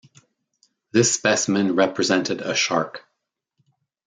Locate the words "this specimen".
0.91-1.75